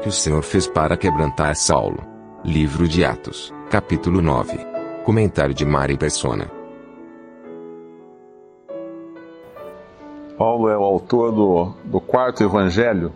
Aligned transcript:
que 0.00 0.08
o 0.08 0.12
Senhor 0.12 0.42
fez 0.42 0.66
para 0.66 0.96
quebrantar 0.96 1.54
Saulo. 1.54 2.02
Livro 2.42 2.88
de 2.88 3.04
Atos, 3.04 3.52
capítulo 3.70 4.22
9. 4.22 4.58
Comentário 5.04 5.54
de 5.54 5.66
Mari 5.66 5.98
Persona. 5.98 6.50
Paulo 10.38 10.70
é 10.70 10.76
o 10.76 10.82
autor 10.82 11.32
do, 11.32 11.74
do 11.84 12.00
quarto 12.00 12.42
evangelho, 12.42 13.12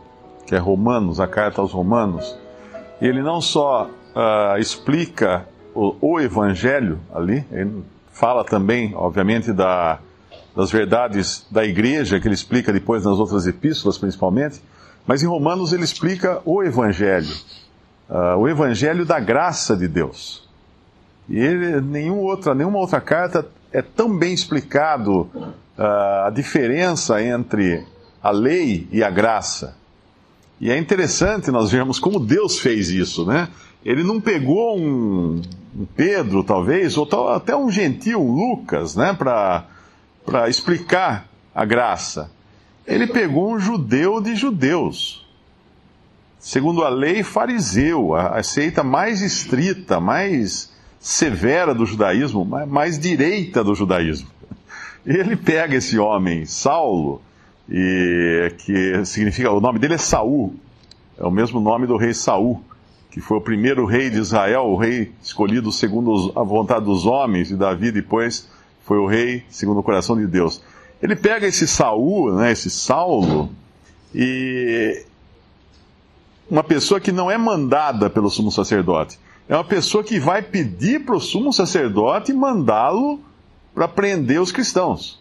que 0.47 0.55
é 0.55 0.59
Romanos, 0.59 1.21
a 1.21 1.27
carta 1.27 1.63
aos 1.63 1.73
Romanos. 1.73 2.37
E 3.01 3.07
ele 3.07 3.23
não 3.23 3.41
só 3.41 3.89
uh, 4.15 4.59
explica 4.59 5.49
o, 5.75 5.97
o, 6.03 6.21
evangelho 6.21 7.01
ali, 7.15 7.47
ele 7.51 7.83
fala 8.13 8.45
também, 8.45 8.95
obviamente, 8.95 9.55
da, 9.55 10.01
das 10.55 10.71
verdades 10.71 11.47
da 11.51 11.65
igreja, 11.65 12.21
que 12.21 12.29
ele 12.29 12.35
explica 12.35 12.71
depois 12.75 13.07
nas 13.07 13.19
outras 13.19 13.47
epístolas, 13.47 13.97
principalmente, 13.97 14.61
mas 15.07 15.23
em 15.23 15.27
Romanos 15.27 15.73
ele 15.73 15.85
explica 15.85 16.41
o 16.45 16.63
evangelho, 16.63 17.35
uh, 18.09 18.39
o 18.39 18.49
evangelho 18.49 19.05
da 19.05 19.21
graça 19.21 19.77
de 19.77 19.87
Deus. 19.89 20.49
E 21.29 21.39
ele, 21.39 21.81
nenhuma, 21.81 22.23
outra, 22.23 22.55
nenhuma 22.55 22.79
outra 22.79 23.01
carta 23.01 23.47
é 23.73 23.83
tão 23.83 24.17
bem 24.17 24.33
explicado 24.33 25.23
uh, 25.77 26.27
a 26.27 26.31
diferença 26.31 27.23
entre 27.23 27.85
a 28.23 28.31
lei 28.31 28.89
e 28.91 29.03
a 29.03 29.11
graça. 29.11 29.77
E 30.61 30.71
é 30.71 30.79
interessante 30.79 31.51
nós 31.51 31.71
vermos 31.71 31.99
como 31.99 32.19
Deus 32.19 32.59
fez 32.59 32.89
isso, 32.89 33.27
né? 33.27 33.49
Ele 33.85 34.03
não 34.03 34.19
pegou 34.21 34.79
um, 34.79 35.43
um 35.77 35.85
Pedro, 35.95 36.43
talvez, 36.43 36.97
ou 36.97 37.05
tal, 37.05 37.29
até 37.35 37.55
um 37.55 37.71
gentil, 37.71 38.23
Lucas, 38.23 38.97
né, 38.97 39.13
para 39.13 40.49
explicar 40.49 41.29
a 41.55 41.65
graça. 41.67 42.31
Ele 42.87 43.07
pegou 43.07 43.55
um 43.55 43.59
judeu 43.59 44.21
de 44.21 44.35
judeus. 44.35 45.25
Segundo 46.39 46.85
a 46.85 46.91
lei, 46.91 47.23
fariseu, 47.23 48.15
a, 48.15 48.43
seita 48.43 48.85
mais 48.85 49.23
estrita, 49.23 49.99
mais 49.99 50.71
severa 51.01 51.75
do 51.75 51.87
judaísmo, 51.87 52.45
mais, 52.45 52.99
direita 52.99 53.65
do 53.65 53.75
judaísmo. 53.75 54.29
Ele 55.07 55.37
pega 55.37 55.77
esse 55.77 55.99
homem, 55.99 56.45
Saulo, 56.45 57.23
e 57.69 58.53
que 58.59 59.05
significa, 59.07 59.51
o 59.51 59.61
nome 59.61 59.79
dele 59.79 59.95
é 59.95 59.99
Saul, 59.99 60.55
é 61.19 61.25
o 61.25 61.31
mesmo 61.31 61.61
nome 61.61 61.87
do 61.87 61.97
rei 61.97 62.13
Saul, 62.13 62.63
que 63.11 63.21
foi 63.21 63.39
o 63.39 63.41
primeiro 63.41 63.87
rei 63.87 64.11
de 64.11 64.19
Israel, 64.19 64.65
o 64.65 64.77
rei 64.77 65.13
escolhido 65.23 65.73
segundo 65.73 66.33
a 66.37 66.43
vontade 66.43 66.85
dos 66.85 67.07
homens, 67.07 67.51
e 67.51 67.57
Davi 67.57 67.91
depois 67.91 68.49
foi 68.83 68.99
o 68.99 69.07
rei 69.07 69.45
segundo 69.49 69.81
o 69.81 69.83
coração 69.83 70.17
de 70.17 70.27
Deus. 70.27 70.63
Ele 71.05 71.15
pega 71.15 71.47
esse 71.47 71.69
Saul, 71.69 72.33
né, 72.33 72.51
esse 72.51 72.71
Saulo, 72.71 73.51
e 74.15 75.05
uma 76.49 76.65
pessoa 76.65 76.99
que 76.99 77.13
não 77.13 77.31
é 77.31 77.37
mandada 77.37 78.09
pelo 78.09 78.31
sumo 78.31 78.51
sacerdote, 78.51 79.19
é 79.47 79.55
uma 79.55 79.65
pessoa 79.65 80.03
que 80.03 80.19
vai 80.19 80.41
pedir 80.41 81.05
para 81.05 81.15
o 81.15 81.21
sumo 81.21 81.53
sacerdote 81.53 82.33
mandá-lo 82.33 83.21
para 83.75 83.87
prender 83.87 84.41
os 84.41 84.51
cristãos. 84.51 85.21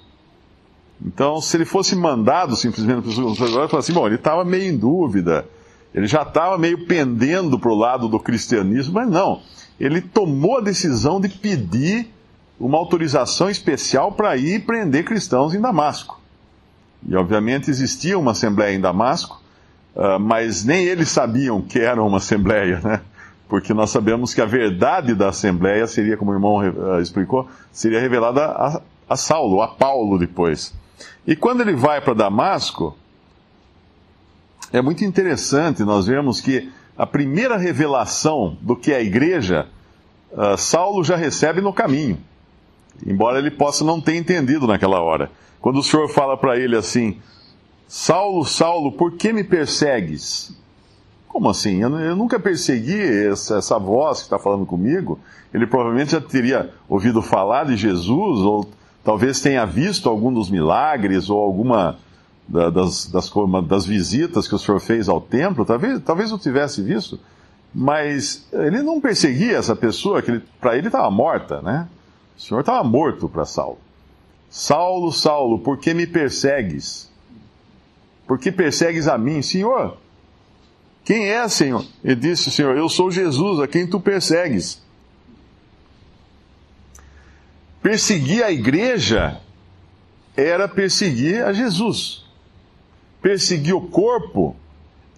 Então, 1.05 1.41
se 1.41 1.57
ele 1.57 1.65
fosse 1.65 1.97
mandado 1.97 2.55
simplesmente 2.55 3.01
para 3.01 3.09
o 3.09 3.35
sacerdote, 3.35 3.71
fala 3.71 3.79
assim, 3.81 3.91
bom, 3.91 4.07
ele 4.07 4.15
estava 4.15 4.45
meio 4.45 4.71
em 4.71 4.77
dúvida, 4.77 5.45
ele 5.93 6.07
já 6.07 6.21
estava 6.21 6.57
meio 6.57 6.85
pendendo 6.85 7.59
para 7.59 7.69
o 7.69 7.75
lado 7.75 8.07
do 8.07 8.21
cristianismo, 8.21 8.93
mas 8.93 9.09
não. 9.09 9.41
Ele 9.77 9.99
tomou 9.99 10.59
a 10.59 10.61
decisão 10.61 11.19
de 11.19 11.27
pedir 11.27 12.07
uma 12.59 12.77
autorização 12.77 13.49
especial 13.49 14.11
para 14.11 14.37
ir 14.37 14.65
prender 14.65 15.03
cristãos 15.03 15.53
em 15.53 15.61
Damasco. 15.61 16.21
E, 17.07 17.15
obviamente, 17.15 17.69
existia 17.69 18.17
uma 18.17 18.31
assembleia 18.31 18.75
em 18.75 18.79
Damasco, 18.79 19.41
uh, 19.95 20.19
mas 20.19 20.63
nem 20.63 20.85
eles 20.85 21.09
sabiam 21.09 21.61
que 21.61 21.79
era 21.79 22.01
uma 22.01 22.17
assembleia, 22.17 22.79
né? 22.83 23.01
Porque 23.49 23.73
nós 23.73 23.89
sabemos 23.89 24.33
que 24.33 24.41
a 24.41 24.45
verdade 24.45 25.13
da 25.13 25.29
assembleia 25.29 25.85
seria, 25.85 26.17
como 26.17 26.31
o 26.31 26.33
irmão 26.33 26.57
uh, 26.57 27.01
explicou, 27.01 27.47
seria 27.71 27.99
revelada 27.99 28.45
a, 28.45 28.81
a 29.09 29.17
Saulo, 29.17 29.61
a 29.61 29.67
Paulo 29.67 30.17
depois. 30.17 30.73
E 31.27 31.35
quando 31.35 31.61
ele 31.61 31.75
vai 31.75 32.01
para 32.01 32.13
Damasco, 32.13 32.97
é 34.71 34.81
muito 34.81 35.03
interessante 35.05 35.83
nós 35.83 36.07
vemos 36.07 36.41
que 36.41 36.71
a 36.97 37.05
primeira 37.05 37.57
revelação 37.57 38.57
do 38.61 38.75
que 38.75 38.91
é 38.91 38.97
a 38.97 39.01
igreja, 39.01 39.67
uh, 40.31 40.57
Saulo 40.57 41.03
já 41.03 41.15
recebe 41.15 41.61
no 41.61 41.73
caminho, 41.73 42.17
embora 43.05 43.39
ele 43.39 43.51
possa 43.51 43.83
não 43.83 43.99
ter 43.99 44.15
entendido 44.15 44.67
naquela 44.67 45.01
hora. 45.01 45.31
Quando 45.61 45.79
o 45.79 45.83
Senhor 45.83 46.09
fala 46.09 46.37
para 46.37 46.57
ele 46.57 46.75
assim: 46.75 47.17
Saulo, 47.87 48.45
Saulo, 48.45 48.91
por 48.91 49.13
que 49.13 49.31
me 49.31 49.43
persegues? 49.43 50.55
Como 51.27 51.49
assim? 51.49 51.81
Eu, 51.81 52.15
nunca 52.15 52.39
persegui 52.39 53.01
essa, 53.27 53.57
essa 53.57 53.79
voz 53.79 54.19
que 54.19 54.23
está 54.25 54.37
falando 54.37 54.65
comigo. 54.65 55.19
Ele 55.53 55.65
provavelmente 55.65 56.11
já 56.11 56.21
teria 56.21 56.71
ouvido 56.87 57.21
falar 57.21 57.65
de 57.65 57.75
Jesus, 57.75 58.39
ou 58.41 58.69
talvez 59.03 59.41
tenha 59.41 59.65
visto 59.65 60.09
algum 60.09 60.31
dos 60.31 60.49
milagres 60.49 61.29
ou 61.29 61.39
alguma 61.41 61.97
das, 62.47 63.07
das, 63.07 63.31
das 63.67 63.85
visitas 63.85 64.47
que 64.47 64.55
o 64.55 64.59
Senhor 64.59 64.79
fez 64.79 65.07
ao 65.07 65.21
templo, 65.21 65.65
talvez, 65.65 66.01
talvez 66.03 66.31
eu 66.31 66.37
tivesse 66.37 66.81
visto, 66.81 67.19
mas 67.73 68.47
ele 68.51 68.81
não 68.81 69.01
perseguia 69.01 69.57
essa 69.57 69.75
pessoa, 69.75 70.21
que 70.21 70.39
para 70.59 70.77
ele 70.77 70.87
estava 70.87 71.09
morta, 71.09 71.61
né? 71.61 71.87
O 72.37 72.41
Senhor 72.41 72.61
estava 72.61 72.83
morto 72.83 73.29
para 73.29 73.45
Saulo. 73.45 73.79
Saulo, 74.49 75.11
Saulo, 75.11 75.59
por 75.59 75.77
que 75.77 75.93
me 75.93 76.05
persegues? 76.05 77.11
Por 78.27 78.39
que 78.39 78.51
persegues 78.51 79.07
a 79.07 79.17
mim? 79.17 79.41
Senhor, 79.41 79.97
quem 81.03 81.27
é, 81.29 81.47
Senhor? 81.47 81.85
Ele 82.03 82.15
disse, 82.15 82.51
Senhor, 82.51 82.77
eu 82.77 82.87
sou 82.87 83.11
Jesus, 83.11 83.59
a 83.59 83.67
quem 83.67 83.85
tu 83.85 83.99
persegues. 83.99 84.81
Perseguir 87.81 88.43
a 88.43 88.51
igreja 88.51 89.41
era 90.37 90.67
perseguir 90.67 91.43
a 91.43 91.51
Jesus. 91.51 92.23
Perseguir 93.21 93.75
o 93.75 93.81
corpo 93.81 94.55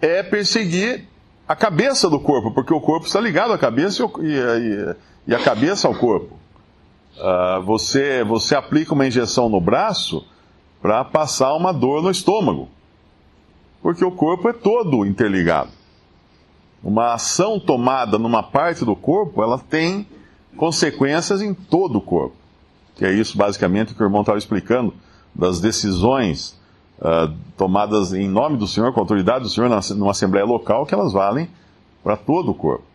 é 0.01 0.23
perseguir 0.23 1.07
a 1.47 1.55
cabeça 1.55 2.09
do 2.09 2.19
corpo, 2.19 2.51
porque 2.51 2.73
o 2.73 2.81
corpo 2.81 3.05
está 3.05 3.19
ligado 3.19 3.53
à 3.53 3.57
cabeça 3.57 4.03
e, 5.27 5.33
a 5.33 5.39
cabeça 5.39 5.87
ao 5.87 5.95
corpo. 5.95 6.39
Uh, 7.17 7.61
você, 7.63 8.23
você 8.23 8.55
aplica 8.55 8.93
uma 8.93 9.07
injeção 9.07 9.49
no 9.49 9.61
braço 9.61 10.25
para 10.81 11.03
passar 11.03 11.53
uma 11.55 11.71
dor 11.71 12.01
no 12.01 12.11
estômago, 12.11 12.69
porque 13.81 14.03
o 14.03 14.11
corpo 14.11 14.49
é 14.49 14.53
todo 14.53 15.05
interligado. 15.05 15.71
Uma 16.83 17.13
ação 17.13 17.59
tomada 17.59 18.19
numa 18.19 18.43
parte 18.43 18.85
do 18.85 18.95
corpo, 18.95 19.41
ela 19.41 19.57
tem 19.57 20.07
consequências 20.55 21.41
em 21.41 21.53
todo 21.53 21.97
o 21.97 22.01
corpo 22.01 22.45
que 22.95 23.05
é 23.05 23.11
isso 23.11 23.37
basicamente 23.37 23.93
que 23.93 24.01
o 24.01 24.05
irmão 24.05 24.21
estava 24.21 24.37
explicando, 24.37 24.93
das 25.33 25.59
decisões 25.59 26.57
uh, 26.99 27.33
tomadas 27.57 28.13
em 28.13 28.27
nome 28.27 28.57
do 28.57 28.65
Senhor, 28.65 28.93
com 28.93 28.99
a 28.99 29.03
autoridade 29.03 29.43
do 29.43 29.49
Senhor, 29.49 29.69
numa 29.95 30.11
assembleia 30.11 30.45
local, 30.45 30.85
que 30.85 30.93
elas 30.93 31.11
valem 31.11 31.49
para 32.01 32.15
todo 32.15 32.51
o 32.51 32.55
corpo. 32.55 32.85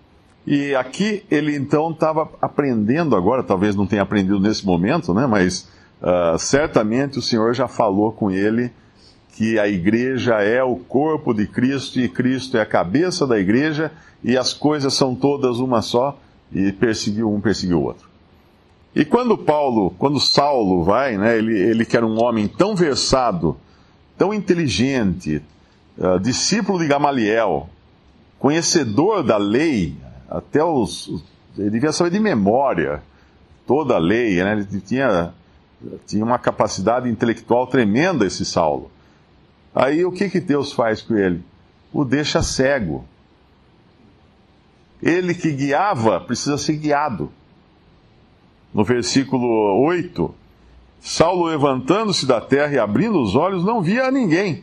E 0.53 0.75
aqui 0.75 1.23
ele 1.31 1.55
então 1.55 1.93
estava 1.93 2.29
aprendendo 2.43 3.15
agora, 3.15 3.41
talvez 3.41 3.77
não 3.77 3.87
tenha 3.87 4.03
aprendido 4.03 4.41
nesse 4.41 4.67
momento, 4.67 5.15
né, 5.15 5.25
mas 5.25 5.69
uh, 6.03 6.37
certamente 6.41 7.21
o 7.21 7.23
Senhor 7.23 7.55
já 7.55 7.69
falou 7.69 8.11
com 8.11 8.33
ele 8.33 8.73
que 9.37 9.61
a 9.61 9.69
igreja 9.69 10.43
é 10.43 10.61
o 10.61 10.75
corpo 10.75 11.33
de 11.33 11.47
Cristo 11.47 12.01
e 12.01 12.09
Cristo 12.09 12.57
é 12.57 12.63
a 12.63 12.67
cabeça 12.67 13.29
da 13.29 13.39
igreja 13.39 13.93
e 14.25 14.37
as 14.37 14.53
coisas 14.53 14.93
são 14.93 15.15
todas 15.15 15.61
uma 15.61 15.83
só 15.83 16.19
e 16.53 16.73
perseguiu 16.73 17.33
um, 17.33 17.41
perseguiu 17.41 17.79
o 17.79 17.85
outro. 17.85 18.09
E 18.93 19.05
quando 19.05 19.39
Paulo, 19.39 19.95
quando 20.01 20.19
Saulo 20.19 20.83
vai, 20.83 21.17
né, 21.17 21.39
ele, 21.39 21.57
ele 21.57 21.85
que 21.85 21.97
era 21.97 22.05
um 22.05 22.21
homem 22.21 22.49
tão 22.49 22.75
versado, 22.75 23.57
tão 24.19 24.35
inteligente, 24.35 25.41
uh, 25.97 26.19
discípulo 26.19 26.81
de 26.81 26.89
Gamaliel, 26.89 27.69
conhecedor 28.37 29.23
da 29.23 29.37
lei, 29.37 29.95
até 30.31 30.63
os. 30.63 31.23
Ele 31.59 31.71
devia 31.71 31.93
saber 31.93 32.11
de 32.11 32.21
memória 32.21 33.03
toda 33.67 33.97
a 33.97 33.99
lei, 33.99 34.43
né, 34.43 34.53
ele 34.53 34.81
tinha, 34.81 35.35
tinha 36.07 36.25
uma 36.25 36.39
capacidade 36.39 37.09
intelectual 37.09 37.67
tremenda, 37.67 38.27
esse 38.27 38.45
Saulo. 38.45 38.91
Aí 39.75 40.05
o 40.05 40.13
que, 40.13 40.29
que 40.29 40.41
Deus 40.41 40.73
faz 40.73 41.03
com 41.03 41.15
ele? 41.15 41.45
O 41.93 42.05
deixa 42.05 42.43
cego. 42.43 43.05
Ele 45.03 45.35
que 45.35 45.53
guiava 45.53 46.21
precisa 46.21 46.59
ser 46.59 46.77
guiado 46.77 47.31
no 48.73 48.85
versículo 48.85 49.85
8, 49.85 50.33
Saulo, 51.01 51.47
levantando-se 51.47 52.27
da 52.27 52.41
terra 52.41 52.75
e 52.75 52.79
abrindo 52.79 53.21
os 53.21 53.35
olhos, 53.35 53.65
não 53.65 53.83
via 53.83 54.07
a 54.07 54.11
ninguém. 54.11 54.63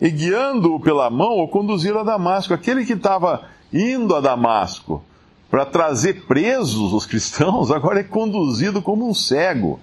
E 0.00 0.10
guiando-o 0.10 0.80
pela 0.80 1.08
mão, 1.08 1.38
o 1.38 1.48
conduziram 1.48 2.00
a 2.00 2.04
Damasco. 2.04 2.52
Aquele 2.52 2.84
que 2.84 2.94
estava 2.94 3.42
indo 3.72 4.14
a 4.14 4.20
Damasco 4.20 5.02
para 5.50 5.64
trazer 5.64 6.26
presos 6.26 6.92
os 6.92 7.06
cristãos, 7.06 7.70
agora 7.70 8.00
é 8.00 8.04
conduzido 8.04 8.82
como 8.82 9.08
um 9.08 9.14
cego, 9.14 9.78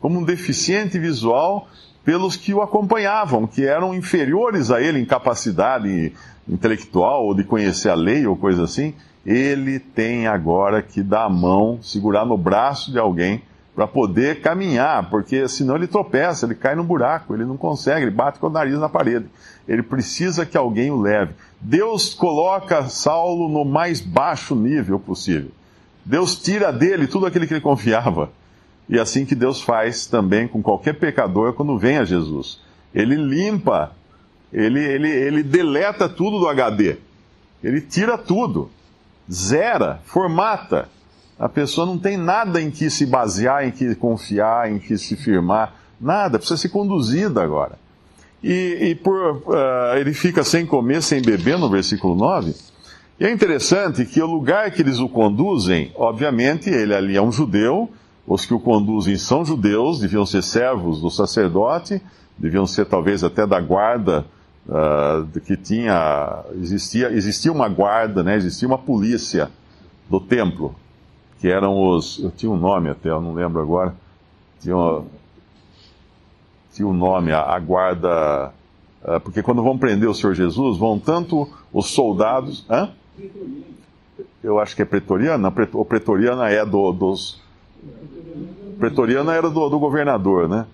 como 0.00 0.20
um 0.20 0.24
deficiente 0.24 0.98
visual 0.98 1.68
pelos 2.04 2.36
que 2.36 2.54
o 2.54 2.62
acompanhavam, 2.62 3.46
que 3.46 3.66
eram 3.66 3.94
inferiores 3.94 4.70
a 4.70 4.80
ele 4.80 5.00
em 5.00 5.04
capacidade 5.04 6.12
intelectual 6.48 7.26
ou 7.26 7.34
de 7.34 7.44
conhecer 7.44 7.90
a 7.90 7.94
lei 7.94 8.26
ou 8.26 8.36
coisa 8.36 8.64
assim. 8.64 8.94
Ele 9.26 9.78
tem 9.78 10.26
agora 10.26 10.80
que 10.80 11.02
dar 11.02 11.24
a 11.24 11.28
mão, 11.28 11.80
segurar 11.82 12.24
no 12.24 12.38
braço 12.38 12.90
de 12.90 12.98
alguém 12.98 13.42
para 13.78 13.86
poder 13.86 14.40
caminhar, 14.40 15.08
porque 15.08 15.46
senão 15.46 15.76
ele 15.76 15.86
tropeça, 15.86 16.44
ele 16.44 16.56
cai 16.56 16.74
no 16.74 16.82
buraco, 16.82 17.32
ele 17.32 17.44
não 17.44 17.56
consegue, 17.56 18.06
ele 18.06 18.10
bate 18.10 18.40
com 18.40 18.48
o 18.48 18.50
nariz 18.50 18.76
na 18.76 18.88
parede. 18.88 19.26
Ele 19.68 19.84
precisa 19.84 20.44
que 20.44 20.56
alguém 20.56 20.90
o 20.90 21.00
leve. 21.00 21.34
Deus 21.60 22.12
coloca 22.12 22.88
Saulo 22.88 23.48
no 23.48 23.64
mais 23.64 24.00
baixo 24.00 24.56
nível 24.56 24.98
possível. 24.98 25.52
Deus 26.04 26.34
tira 26.34 26.72
dele 26.72 27.06
tudo 27.06 27.26
aquilo 27.26 27.46
que 27.46 27.54
ele 27.54 27.60
confiava. 27.60 28.32
E 28.88 28.98
é 28.98 29.00
assim 29.00 29.24
que 29.24 29.36
Deus 29.36 29.62
faz 29.62 30.06
também 30.06 30.48
com 30.48 30.60
qualquer 30.60 30.94
pecador 30.94 31.52
quando 31.52 31.78
vem 31.78 31.98
a 31.98 32.04
Jesus. 32.04 32.60
Ele 32.92 33.14
limpa, 33.14 33.92
ele, 34.52 34.80
ele, 34.80 35.08
ele 35.08 35.42
deleta 35.44 36.08
tudo 36.08 36.40
do 36.40 36.48
HD. 36.48 36.96
Ele 37.62 37.80
tira 37.80 38.18
tudo, 38.18 38.72
zera, 39.30 40.00
formata 40.04 40.88
a 41.38 41.48
pessoa 41.48 41.86
não 41.86 41.96
tem 41.96 42.16
nada 42.16 42.60
em 42.60 42.70
que 42.70 42.90
se 42.90 43.06
basear, 43.06 43.66
em 43.66 43.70
que 43.70 43.94
confiar, 43.94 44.70
em 44.70 44.78
que 44.78 44.98
se 44.98 45.14
firmar, 45.14 45.74
nada, 46.00 46.38
precisa 46.38 46.56
ser 46.56 46.70
conduzida 46.70 47.42
agora. 47.42 47.78
E, 48.42 48.90
e 48.90 48.94
por, 48.96 49.36
uh, 49.46 49.96
ele 49.96 50.12
fica 50.12 50.42
sem 50.42 50.66
comer, 50.66 51.00
sem 51.02 51.22
beber, 51.22 51.56
no 51.56 51.68
versículo 51.68 52.16
9. 52.16 52.54
E 53.20 53.24
é 53.24 53.30
interessante 53.30 54.04
que 54.04 54.20
o 54.20 54.26
lugar 54.26 54.70
que 54.72 54.82
eles 54.82 54.98
o 54.98 55.08
conduzem, 55.08 55.92
obviamente, 55.94 56.70
ele 56.70 56.94
ali 56.94 57.16
é 57.16 57.22
um 57.22 57.30
judeu, 57.30 57.88
os 58.26 58.44
que 58.44 58.54
o 58.54 58.60
conduzem 58.60 59.16
são 59.16 59.44
judeus, 59.44 60.00
deviam 60.00 60.26
ser 60.26 60.42
servos 60.42 61.00
do 61.00 61.10
sacerdote, 61.10 62.02
deviam 62.36 62.66
ser 62.66 62.86
talvez 62.86 63.22
até 63.22 63.46
da 63.46 63.60
guarda 63.60 64.24
uh, 64.68 65.40
que 65.40 65.56
tinha, 65.56 66.44
existia, 66.60 67.10
existia 67.12 67.52
uma 67.52 67.68
guarda, 67.68 68.22
né, 68.22 68.36
existia 68.36 68.68
uma 68.68 68.78
polícia 68.78 69.50
do 70.10 70.20
templo 70.20 70.74
que 71.38 71.48
eram 71.48 71.76
os. 71.76 72.18
Eu 72.18 72.30
tinha 72.30 72.50
um 72.50 72.56
nome 72.56 72.90
até, 72.90 73.10
eu 73.10 73.20
não 73.20 73.34
lembro 73.34 73.60
agora. 73.60 73.94
Tinha, 74.60 75.02
tinha 76.72 76.86
um 76.86 76.92
nome, 76.92 77.32
a, 77.32 77.42
a 77.42 77.58
guarda. 77.58 78.52
Uh, 79.02 79.20
porque 79.20 79.42
quando 79.42 79.62
vão 79.62 79.78
prender 79.78 80.08
o 80.08 80.14
Senhor 80.14 80.34
Jesus, 80.34 80.76
vão 80.78 80.98
tanto 80.98 81.48
os 81.72 81.90
soldados. 81.90 82.66
Hã? 82.68 82.90
Eu 84.42 84.58
acho 84.58 84.74
que 84.74 84.82
é 84.82 84.84
pretoriana. 84.84 85.52
O 85.72 85.84
pretoriana 85.84 86.48
é 86.50 86.64
do, 86.64 86.92
dos. 86.92 87.40
Pretoriana 88.78 89.34
era 89.34 89.48
do, 89.48 89.68
do 89.68 89.78
governador, 89.78 90.48
né? 90.48 90.66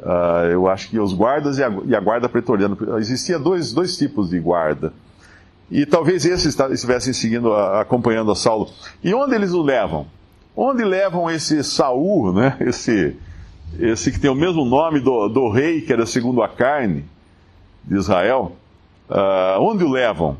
Uh, 0.00 0.46
eu 0.50 0.68
acho 0.68 0.90
que 0.90 0.98
os 0.98 1.14
guardas 1.14 1.58
e 1.58 1.64
a, 1.64 1.72
e 1.86 1.94
a, 1.96 2.00
guarda 2.00 2.28
pretoriana. 2.28 2.76
Existia 2.98 3.38
dois, 3.38 3.72
dois 3.72 3.96
tipos 3.96 4.30
de 4.30 4.38
guarda. 4.38 4.92
E 5.70 5.86
talvez 5.86 6.24
esses 6.24 6.58
estivessem 6.58 7.12
seguindo, 7.12 7.52
acompanhando 7.54 8.30
a 8.30 8.36
Saulo. 8.36 8.70
E 9.02 9.14
onde 9.14 9.34
eles 9.34 9.52
o 9.52 9.62
levam? 9.62 10.06
Onde 10.56 10.84
levam 10.84 11.30
esse 11.30 11.64
Saul, 11.64 12.32
né? 12.32 12.56
Esse, 12.60 13.16
esse 13.78 14.12
que 14.12 14.20
tem 14.20 14.30
o 14.30 14.34
mesmo 14.34 14.64
nome 14.64 15.00
do, 15.00 15.28
do 15.28 15.50
rei 15.50 15.80
que 15.80 15.92
era 15.92 16.06
segundo 16.06 16.42
a 16.42 16.48
carne 16.48 17.04
de 17.82 17.96
Israel? 17.96 18.52
Uh, 19.08 19.60
onde 19.60 19.84
o 19.84 19.90
levam? 19.90 20.36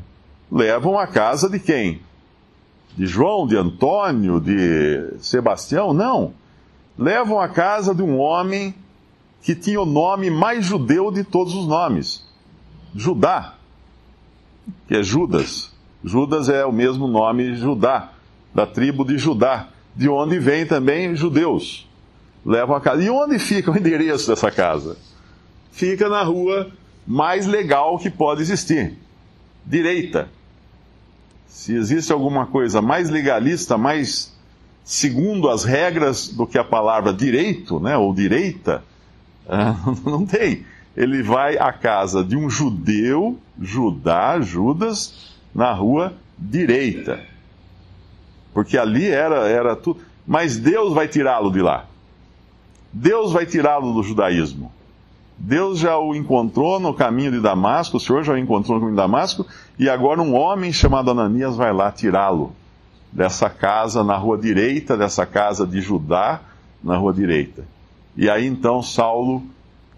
Levam 0.51 0.97
à 0.97 1.07
casa 1.07 1.49
de 1.49 1.59
quem? 1.59 2.01
De 2.95 3.05
João, 3.05 3.45
de 3.45 3.57
Antônio, 3.57 4.39
de 4.39 5.15
Sebastião? 5.19 5.91
Não. 5.91 6.33
Levam 6.97 7.39
à 7.39 7.49
casa 7.49 7.93
de 7.93 8.01
um 8.01 8.17
homem 8.17 8.73
que 9.41 9.53
tinha 9.53 9.81
o 9.81 9.85
nome 9.85 10.29
mais 10.29 10.65
judeu 10.65 11.11
de 11.11 11.23
todos 11.23 11.53
os 11.53 11.67
nomes: 11.67 12.23
Judá 12.95 13.54
que 14.87 14.95
é 14.95 15.03
Judas. 15.03 15.71
Judas 16.03 16.49
é 16.49 16.65
o 16.65 16.71
mesmo 16.71 17.07
nome 17.07 17.55
Judá, 17.55 18.11
da 18.53 18.65
tribo 18.65 19.03
de 19.03 19.17
Judá, 19.17 19.69
de 19.95 20.09
onde 20.09 20.39
vem 20.39 20.65
também 20.65 21.15
judeus. 21.15 21.87
Levam 22.45 22.75
a 22.75 22.81
casa. 22.81 23.01
E 23.01 23.09
onde 23.09 23.39
fica 23.39 23.71
o 23.71 23.77
endereço 23.77 24.27
dessa 24.27 24.51
casa? 24.51 24.97
Fica 25.71 26.07
na 26.07 26.21
rua 26.23 26.71
mais 27.07 27.47
legal 27.47 27.97
que 27.97 28.09
pode 28.09 28.41
existir 28.41 28.97
direita. 29.65 30.29
Se 31.47 31.73
existe 31.73 32.11
alguma 32.11 32.45
coisa 32.45 32.81
mais 32.81 33.09
legalista, 33.09 33.77
mais 33.77 34.35
segundo 34.83 35.49
as 35.49 35.63
regras 35.63 36.27
do 36.27 36.45
que 36.45 36.57
a 36.57 36.63
palavra 36.63 37.11
direito, 37.11 37.79
né, 37.79 37.97
ou 37.97 38.13
direita, 38.13 38.83
não 40.05 40.25
tem 40.25 40.65
ele 40.95 41.21
vai 41.21 41.57
à 41.57 41.73
casa 41.73 42.23
de 42.23 42.35
um 42.35 42.49
judeu, 42.49 43.37
Judá, 43.59 44.39
Judas, 44.39 45.33
na 45.53 45.71
rua 45.73 46.13
direita. 46.37 47.19
Porque 48.53 48.77
ali 48.77 49.07
era, 49.07 49.47
era 49.47 49.75
tudo. 49.75 49.99
Mas 50.25 50.57
Deus 50.57 50.93
vai 50.93 51.07
tirá-lo 51.07 51.51
de 51.51 51.61
lá. 51.61 51.85
Deus 52.91 53.33
vai 53.33 53.45
tirá-lo 53.45 53.93
do 53.93 54.01
judaísmo. 54.01 54.71
Deus 55.37 55.79
já 55.79 55.97
o 55.97 56.15
encontrou 56.15 56.79
no 56.79 56.93
caminho 56.93 57.31
de 57.31 57.41
Damasco, 57.41 57.97
o 57.97 57.99
Senhor 57.99 58.23
já 58.23 58.33
o 58.33 58.37
encontrou 58.37 58.75
no 58.75 58.81
caminho 58.81 58.95
de 58.95 59.01
Damasco, 59.01 59.45
e 59.77 59.89
agora 59.89 60.21
um 60.21 60.33
homem 60.33 60.71
chamado 60.71 61.11
Ananias 61.11 61.57
vai 61.57 61.73
lá 61.73 61.91
tirá-lo 61.91 62.53
dessa 63.11 63.49
casa 63.49 64.01
na 64.01 64.15
rua 64.15 64.37
direita, 64.37 64.95
dessa 64.95 65.25
casa 65.25 65.67
de 65.67 65.81
Judá, 65.81 66.39
na 66.81 66.95
rua 66.95 67.11
direita. 67.11 67.65
E 68.15 68.29
aí 68.29 68.45
então 68.45 68.81
Saulo 68.81 69.43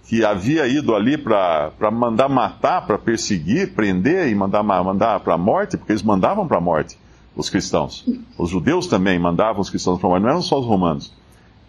que 0.07 0.24
havia 0.24 0.65
ido 0.65 0.95
ali 0.95 1.18
para 1.18 1.92
mandar 1.92 2.30
matar, 2.30 2.88
para 2.88 2.98
perseguir, 2.98 3.74
prender 3.74 4.30
e 4.30 4.36
mandar, 4.36 4.63
mandar 4.63 5.19
para 5.19 5.33
a 5.33 5.38
morte, 5.38 5.75
porque 5.75 5.92
eles 5.92 6.01
mandavam 6.01 6.48
para 6.48 6.57
a 6.57 6.62
morte 6.62 6.98
os 7.36 7.50
cristãos. 7.50 8.06
Os 8.38 8.50
judeus 8.50 8.88
também 8.88 9.19
mandavam 9.19 9.62
os 9.62 9.69
cristãos 9.69 10.00
para 10.00 10.07
a 10.07 10.09
morte, 10.12 10.24
não 10.24 10.30
eram 10.30 10.42
só 10.42 10.59
os 10.59 10.65
romanos. 10.65 11.13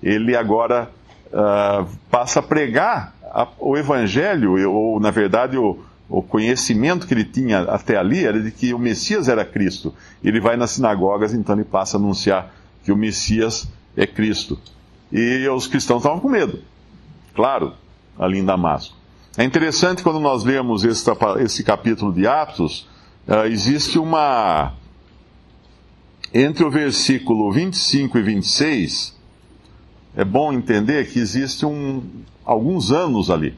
Ele 0.00 0.37
agora 0.37 0.88
uh, 1.26 1.85
passa 2.08 2.38
a 2.38 2.43
pregar 2.43 3.12
a, 3.25 3.49
o 3.58 3.76
evangelho, 3.76 4.70
ou 4.70 5.00
na 5.00 5.11
verdade 5.11 5.58
o, 5.58 5.81
o 6.08 6.23
conhecimento 6.23 7.08
que 7.08 7.14
ele 7.14 7.25
tinha 7.25 7.62
até 7.62 7.96
ali 7.96 8.25
era 8.25 8.40
de 8.40 8.52
que 8.52 8.73
o 8.73 8.79
Messias 8.79 9.29
era 9.29 9.44
Cristo. 9.44 9.93
Ele 10.23 10.40
vai 10.40 10.56
nas 10.56 10.70
sinagogas, 10.70 11.35
então 11.35 11.56
ele 11.56 11.64
passa 11.64 11.96
a 11.96 12.00
anunciar 12.00 12.55
que 12.85 12.93
o 12.93 12.96
Messias 12.96 13.69
é 13.96 14.06
Cristo. 14.06 14.56
E 15.11 15.46
os 15.49 15.67
cristãos 15.67 16.02
estavam 16.02 16.20
com 16.20 16.29
medo. 16.29 16.61
Claro, 17.35 17.73
ali 18.19 18.38
em 18.38 18.44
Damasco. 18.44 18.97
É 19.37 19.44
interessante 19.44 20.03
quando 20.03 20.19
nós 20.19 20.43
lemos 20.43 20.85
esse, 20.85 21.09
esse 21.38 21.62
capítulo 21.62 22.12
de 22.12 22.26
Atos, 22.26 22.88
uh, 23.29 23.47
existe 23.47 23.99
uma. 23.99 24.75
Entre 26.35 26.64
o 26.64 26.71
versículo 26.71 27.50
25 27.52 28.19
e 28.19 28.23
26, 28.23 29.16
é 30.16 30.25
bom 30.25 30.52
entender 30.52 31.09
que 31.11 31.19
existe 31.19 31.64
um, 31.64 32.02
alguns 32.45 32.90
anos 32.90 33.31
ali. 33.31 33.54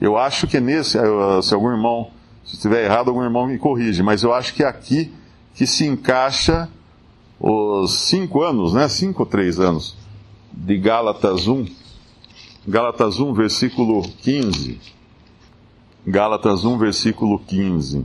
Eu 0.00 0.18
acho 0.18 0.46
que 0.46 0.60
nesse, 0.60 0.98
uh, 0.98 1.42
se 1.42 1.54
algum 1.54 1.70
irmão, 1.70 2.10
se 2.44 2.56
estiver 2.56 2.84
errado, 2.84 3.08
algum 3.08 3.22
irmão 3.22 3.46
me 3.46 3.58
corrige, 3.58 4.02
mas 4.02 4.22
eu 4.22 4.34
acho 4.34 4.52
que 4.52 4.62
é 4.62 4.68
aqui 4.68 5.10
que 5.54 5.66
se 5.66 5.86
encaixa 5.86 6.68
os 7.40 8.00
cinco 8.00 8.42
anos, 8.42 8.74
né? 8.74 8.88
Cinco 8.88 9.22
ou 9.22 9.26
três 9.26 9.58
anos 9.58 9.96
de 10.52 10.76
Gálatas 10.76 11.48
1 11.48 11.85
Gálatas 12.68 13.20
1, 13.20 13.32
versículo 13.32 14.02
15. 14.02 14.80
Gálatas 16.04 16.64
1, 16.64 16.76
versículo 16.78 17.38
15. 17.38 18.04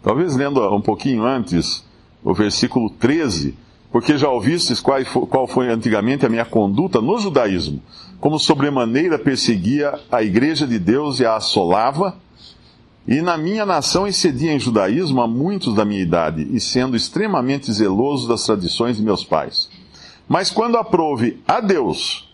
Talvez 0.00 0.36
lendo 0.36 0.60
um 0.72 0.80
pouquinho 0.80 1.24
antes, 1.24 1.84
o 2.22 2.32
versículo 2.32 2.88
13, 2.88 3.56
porque 3.90 4.16
já 4.16 4.28
ouvistes 4.28 4.80
qual 4.80 5.48
foi, 5.48 5.70
antigamente 5.70 6.24
a 6.24 6.28
minha 6.28 6.44
conduta 6.44 7.00
no 7.00 7.18
judaísmo, 7.18 7.82
como 8.20 8.38
sobremaneira 8.38 9.18
perseguia 9.18 9.98
a 10.08 10.22
igreja 10.22 10.68
de 10.68 10.78
Deus 10.78 11.18
e 11.18 11.26
a 11.26 11.34
assolava, 11.34 12.16
e 13.08 13.20
na 13.20 13.36
minha 13.36 13.66
nação 13.66 14.06
excedia 14.06 14.52
em 14.52 14.60
judaísmo 14.60 15.20
a 15.20 15.26
muitos 15.26 15.74
da 15.74 15.84
minha 15.84 16.00
idade, 16.00 16.46
e 16.48 16.60
sendo 16.60 16.96
extremamente 16.96 17.72
zeloso 17.72 18.28
das 18.28 18.44
tradições 18.44 18.98
de 18.98 19.02
meus 19.02 19.24
pais. 19.24 19.68
Mas 20.28 20.48
quando 20.48 20.78
aprove 20.78 21.42
a 21.44 21.60
Deus, 21.60 22.32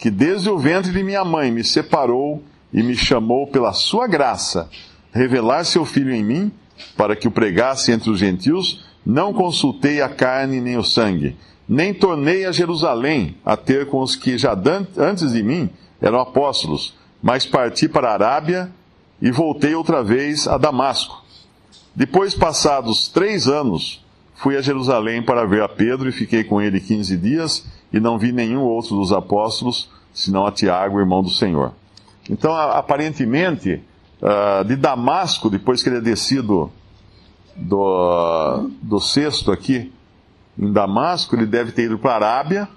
que 0.00 0.10
desde 0.10 0.48
o 0.48 0.58
ventre 0.58 0.90
de 0.90 1.04
minha 1.04 1.22
mãe 1.22 1.50
me 1.50 1.62
separou 1.62 2.42
e 2.72 2.82
me 2.82 2.96
chamou 2.96 3.46
pela 3.46 3.74
sua 3.74 4.06
graça, 4.06 4.70
revelar 5.12 5.64
seu 5.64 5.84
filho 5.84 6.10
em 6.10 6.24
mim, 6.24 6.50
para 6.96 7.14
que 7.14 7.28
o 7.28 7.30
pregasse 7.30 7.92
entre 7.92 8.08
os 8.08 8.18
gentios, 8.18 8.86
não 9.04 9.34
consultei 9.34 10.00
a 10.00 10.08
carne 10.08 10.58
nem 10.58 10.78
o 10.78 10.82
sangue, 10.82 11.36
nem 11.68 11.92
tornei 11.92 12.46
a 12.46 12.52
Jerusalém 12.52 13.36
a 13.44 13.58
ter 13.58 13.88
com 13.88 14.00
os 14.00 14.16
que 14.16 14.38
já 14.38 14.56
antes 14.96 15.32
de 15.32 15.42
mim 15.42 15.68
eram 16.00 16.18
apóstolos, 16.18 16.94
mas 17.22 17.44
parti 17.44 17.86
para 17.86 18.08
a 18.08 18.14
Arábia 18.14 18.72
e 19.20 19.30
voltei 19.30 19.74
outra 19.74 20.02
vez 20.02 20.48
a 20.48 20.56
Damasco. 20.56 21.22
Depois, 21.94 22.34
passados 22.34 23.08
três 23.08 23.46
anos, 23.46 24.02
fui 24.34 24.56
a 24.56 24.62
Jerusalém 24.62 25.22
para 25.22 25.44
ver 25.44 25.62
a 25.62 25.68
Pedro 25.68 26.08
e 26.08 26.12
fiquei 26.12 26.42
com 26.42 26.58
ele 26.58 26.80
quinze 26.80 27.18
dias 27.18 27.66
e 27.92 27.98
não 27.98 28.18
vi 28.18 28.32
nenhum 28.32 28.62
outro 28.62 28.96
dos 28.96 29.12
apóstolos, 29.12 29.90
senão 30.12 30.46
a 30.46 30.52
Tiago, 30.52 30.98
irmão 30.98 31.22
do 31.22 31.30
Senhor. 31.30 31.72
Então, 32.28 32.54
aparentemente, 32.54 33.82
uh, 34.22 34.64
de 34.64 34.76
Damasco, 34.76 35.50
depois 35.50 35.82
que 35.82 35.88
ele 35.88 35.98
é 35.98 36.00
descido 36.00 36.70
do, 37.56 38.70
do 38.82 39.00
cesto 39.00 39.50
aqui, 39.50 39.92
em 40.58 40.72
Damasco, 40.72 41.34
ele 41.34 41.46
deve 41.46 41.72
ter 41.72 41.84
ido 41.84 41.98
para 41.98 42.12
a 42.12 42.16
Arábia, 42.16 42.68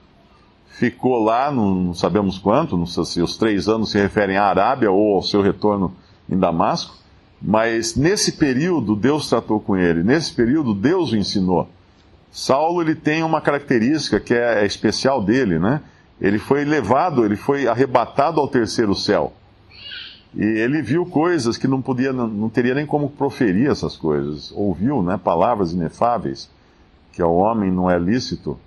ficou 0.68 1.24
lá, 1.24 1.52
não 1.52 1.94
sabemos 1.94 2.38
quanto, 2.38 2.78
não 2.78 2.86
sei 2.86 3.06
se 3.06 3.22
os 3.22 3.38
três 3.38 3.68
anos 3.68 3.92
se 3.92 4.00
referem 4.00 4.38
à 4.38 4.46
Arábia 4.46 4.92
ou 4.92 5.16
ao 5.16 5.22
seu 5.22 5.42
retorno 5.42 5.94
em 6.30 6.38
Damasco, 6.38 6.96
mas 7.42 7.96
nesse 7.96 8.34
período 8.34 8.96
Deus 8.96 9.28
tratou 9.30 9.60
com 9.60 9.76
ele, 9.76 10.02
nesse 10.04 10.34
período 10.34 10.74
Deus 10.74 11.12
o 11.12 11.18
ensinou. 11.18 11.68
Saulo 12.34 12.82
ele 12.82 12.96
tem 12.96 13.22
uma 13.22 13.40
característica 13.40 14.20
que 14.20 14.34
é, 14.34 14.64
é 14.64 14.66
especial 14.66 15.24
dele, 15.24 15.60
né? 15.60 15.82
Ele 16.20 16.40
foi 16.40 16.66
levado, 16.66 17.24
ele 17.24 17.36
foi 17.36 17.68
arrebatado 17.68 18.40
ao 18.42 18.48
terceiro 18.48 18.96
céu. 18.96 19.32
E 20.34 20.44
ele 20.44 20.82
viu 20.82 21.06
coisas 21.06 21.58
que 21.58 21.68
não 21.68 21.80
podia, 21.80 22.12
não 22.12 22.50
teria 22.50 22.74
nem 22.74 22.88
como 22.88 23.08
proferir 23.08 23.70
essas 23.70 23.96
coisas. 23.96 24.52
Ouviu, 24.52 25.04
né, 25.04 25.20
palavras 25.24 25.74
inefáveis 25.74 26.50
que 27.12 27.22
ao 27.22 27.36
homem 27.36 27.72
não 27.72 27.88
é 27.90 28.00
lícito 28.00 28.58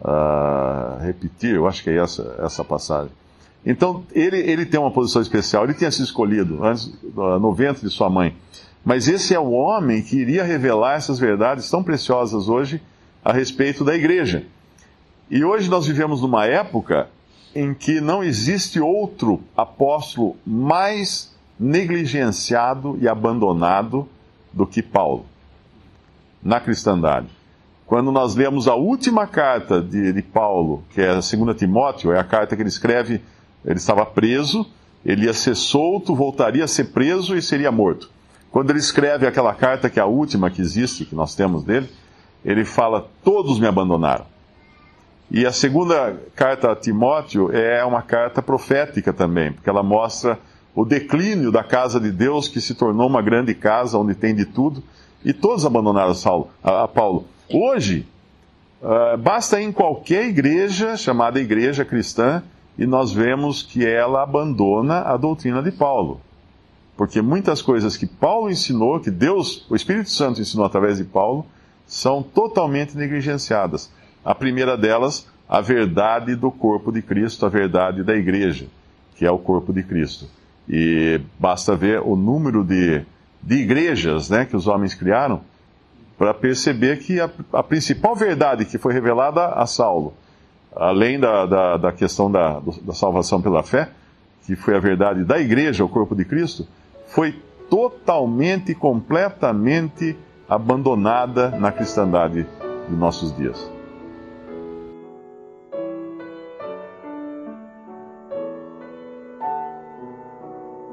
uh, 0.00 1.02
repetir. 1.02 1.56
Eu 1.56 1.66
acho 1.66 1.82
que 1.82 1.90
é 1.90 1.96
essa 1.96 2.36
essa 2.38 2.64
passagem. 2.64 3.10
Então 3.64 4.04
ele 4.12 4.38
ele 4.38 4.64
tem 4.64 4.78
uma 4.78 4.92
posição 4.92 5.20
especial. 5.20 5.64
Ele 5.64 5.74
tinha 5.74 5.90
sido 5.90 6.04
escolhido 6.04 6.64
antes 6.64 6.84
uh, 6.84 7.40
no 7.40 7.52
ventre 7.52 7.82
de 7.82 7.90
sua 7.92 8.08
mãe. 8.08 8.36
Mas 8.84 9.08
esse 9.08 9.34
é 9.34 9.40
o 9.40 9.50
homem 9.50 10.00
que 10.00 10.14
iria 10.14 10.44
revelar 10.44 10.94
essas 10.94 11.18
verdades 11.18 11.68
tão 11.68 11.82
preciosas 11.82 12.48
hoje 12.48 12.80
a 13.26 13.32
respeito 13.32 13.84
da 13.84 13.92
igreja. 13.92 14.44
E 15.28 15.44
hoje 15.44 15.68
nós 15.68 15.84
vivemos 15.84 16.22
numa 16.22 16.46
época 16.46 17.08
em 17.52 17.74
que 17.74 18.00
não 18.00 18.22
existe 18.22 18.78
outro 18.78 19.42
apóstolo 19.56 20.36
mais 20.46 21.34
negligenciado 21.58 22.96
e 23.00 23.08
abandonado 23.08 24.08
do 24.52 24.64
que 24.64 24.80
Paulo 24.80 25.26
na 26.40 26.60
cristandade. 26.60 27.26
Quando 27.84 28.12
nós 28.12 28.36
lemos 28.36 28.68
a 28.68 28.76
última 28.76 29.26
carta 29.26 29.82
de, 29.82 30.12
de 30.12 30.22
Paulo, 30.22 30.84
que 30.90 31.00
é 31.00 31.10
a 31.10 31.14
2 31.14 31.32
Timóteo, 31.58 32.12
é 32.12 32.20
a 32.20 32.24
carta 32.24 32.54
que 32.54 32.62
ele 32.62 32.68
escreve, 32.68 33.20
ele 33.64 33.78
estava 33.78 34.06
preso, 34.06 34.64
ele 35.04 35.24
ia 35.24 35.32
ser 35.32 35.56
solto, 35.56 36.14
voltaria 36.14 36.62
a 36.62 36.68
ser 36.68 36.92
preso 36.92 37.36
e 37.36 37.42
seria 37.42 37.72
morto. 37.72 38.08
Quando 38.52 38.70
ele 38.70 38.78
escreve 38.78 39.26
aquela 39.26 39.52
carta, 39.52 39.90
que 39.90 39.98
é 39.98 40.02
a 40.02 40.06
última 40.06 40.48
que 40.48 40.62
existe, 40.62 41.04
que 41.04 41.16
nós 41.16 41.34
temos 41.34 41.64
dele, 41.64 41.88
ele 42.46 42.64
fala: 42.64 43.08
Todos 43.24 43.58
me 43.58 43.66
abandonaram. 43.66 44.24
E 45.28 45.44
a 45.44 45.50
segunda 45.50 46.16
carta 46.36 46.70
a 46.70 46.76
Timóteo 46.76 47.50
é 47.52 47.84
uma 47.84 48.00
carta 48.00 48.40
profética 48.40 49.12
também, 49.12 49.52
porque 49.52 49.68
ela 49.68 49.82
mostra 49.82 50.38
o 50.72 50.84
declínio 50.84 51.50
da 51.50 51.64
casa 51.64 51.98
de 51.98 52.12
Deus, 52.12 52.46
que 52.46 52.60
se 52.60 52.74
tornou 52.74 53.08
uma 53.08 53.20
grande 53.20 53.52
casa 53.52 53.98
onde 53.98 54.14
tem 54.14 54.34
de 54.34 54.44
tudo, 54.44 54.84
e 55.24 55.32
todos 55.32 55.66
abandonaram 55.66 56.14
Saulo, 56.14 56.48
a, 56.62 56.86
Paulo. 56.86 57.24
Hoje, 57.52 58.06
uh, 58.80 59.18
basta 59.18 59.60
ir 59.60 59.64
em 59.64 59.72
qualquer 59.72 60.26
igreja, 60.26 60.96
chamada 60.96 61.40
igreja 61.40 61.84
cristã, 61.84 62.42
e 62.78 62.86
nós 62.86 63.10
vemos 63.10 63.62
que 63.62 63.84
ela 63.84 64.22
abandona 64.22 65.00
a 65.00 65.16
doutrina 65.16 65.60
de 65.62 65.72
Paulo. 65.72 66.20
Porque 66.96 67.20
muitas 67.20 67.60
coisas 67.60 67.96
que 67.96 68.06
Paulo 68.06 68.48
ensinou, 68.48 69.00
que 69.00 69.10
Deus, 69.10 69.66
o 69.68 69.74
Espírito 69.74 70.10
Santo 70.10 70.40
ensinou 70.40 70.64
através 70.64 70.98
de 70.98 71.04
Paulo, 71.04 71.46
são 71.86 72.22
totalmente 72.22 72.96
negligenciadas. 72.96 73.90
A 74.24 74.34
primeira 74.34 74.76
delas, 74.76 75.26
a 75.48 75.60
verdade 75.60 76.34
do 76.34 76.50
corpo 76.50 76.90
de 76.90 77.00
Cristo, 77.00 77.46
a 77.46 77.48
verdade 77.48 78.02
da 78.02 78.14
igreja, 78.14 78.66
que 79.14 79.24
é 79.24 79.30
o 79.30 79.38
corpo 79.38 79.72
de 79.72 79.82
Cristo. 79.82 80.26
E 80.68 81.20
basta 81.38 81.76
ver 81.76 82.00
o 82.00 82.16
número 82.16 82.64
de, 82.64 83.02
de 83.40 83.54
igrejas 83.54 84.28
né, 84.28 84.44
que 84.44 84.56
os 84.56 84.66
homens 84.66 84.94
criaram 84.94 85.42
para 86.18 86.34
perceber 86.34 86.98
que 86.98 87.20
a, 87.20 87.30
a, 87.52 87.62
principal 87.62 88.16
verdade 88.16 88.64
que 88.64 88.78
foi 88.78 88.92
revelada 88.92 89.48
a 89.48 89.66
Saulo, 89.66 90.14
além 90.74 91.20
da, 91.20 91.46
da, 91.46 91.76
da 91.76 91.92
questão 91.92 92.30
da, 92.30 92.60
da 92.82 92.92
salvação 92.92 93.40
pela 93.40 93.62
fé, 93.62 93.90
que 94.44 94.56
foi 94.56 94.74
a 94.74 94.80
verdade 94.80 95.24
da 95.24 95.38
igreja, 95.38 95.84
o 95.84 95.88
corpo 95.88 96.14
de 96.16 96.24
Cristo, 96.24 96.66
foi 97.06 97.40
totalmente, 97.68 98.74
completamente 98.74 100.16
abandonada 100.48 101.50
na 101.50 101.72
cristandade 101.72 102.46
de 102.88 102.96
nossos 102.96 103.36
dias. 103.36 103.70